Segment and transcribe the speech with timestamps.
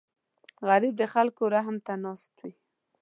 [0.67, 2.53] غریب د خلکو رحم ته ناست وي